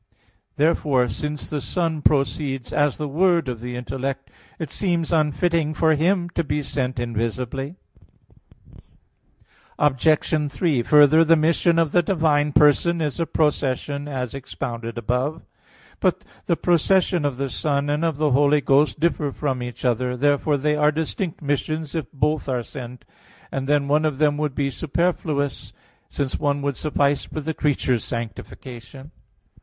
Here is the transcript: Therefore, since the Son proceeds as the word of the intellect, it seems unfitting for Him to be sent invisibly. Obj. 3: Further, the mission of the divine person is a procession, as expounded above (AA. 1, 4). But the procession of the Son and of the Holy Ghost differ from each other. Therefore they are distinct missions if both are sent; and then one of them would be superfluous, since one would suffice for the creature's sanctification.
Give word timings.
Therefore, 0.55 1.07
since 1.09 1.47
the 1.47 1.61
Son 1.61 2.01
proceeds 2.01 2.73
as 2.73 2.97
the 2.97 3.07
word 3.07 3.47
of 3.47 3.59
the 3.59 3.75
intellect, 3.75 4.31
it 4.57 4.71
seems 4.71 5.13
unfitting 5.13 5.75
for 5.75 5.93
Him 5.93 6.27
to 6.31 6.43
be 6.43 6.63
sent 6.63 6.99
invisibly. 6.99 7.75
Obj. 9.77 10.51
3: 10.51 10.81
Further, 10.81 11.23
the 11.23 11.35
mission 11.35 11.77
of 11.77 11.91
the 11.91 12.01
divine 12.01 12.51
person 12.51 12.99
is 12.99 13.19
a 13.19 13.27
procession, 13.27 14.07
as 14.07 14.33
expounded 14.33 14.97
above 14.97 15.33
(AA. 15.33 15.35
1, 15.35 15.39
4). 15.41 15.45
But 15.99 16.25
the 16.47 16.57
procession 16.57 17.23
of 17.23 17.37
the 17.37 17.51
Son 17.51 17.87
and 17.87 18.03
of 18.03 18.17
the 18.17 18.31
Holy 18.31 18.59
Ghost 18.59 18.99
differ 18.99 19.31
from 19.31 19.61
each 19.61 19.85
other. 19.85 20.17
Therefore 20.17 20.57
they 20.57 20.75
are 20.75 20.91
distinct 20.91 21.43
missions 21.43 21.93
if 21.93 22.11
both 22.11 22.49
are 22.49 22.63
sent; 22.63 23.05
and 23.51 23.67
then 23.69 23.87
one 23.87 24.05
of 24.05 24.17
them 24.17 24.35
would 24.39 24.55
be 24.55 24.71
superfluous, 24.71 25.73
since 26.09 26.39
one 26.39 26.63
would 26.63 26.75
suffice 26.75 27.25
for 27.25 27.41
the 27.41 27.53
creature's 27.53 28.03
sanctification. 28.03 29.11